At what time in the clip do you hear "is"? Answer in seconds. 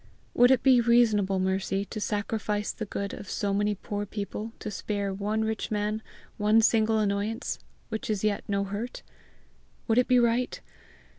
8.09-8.23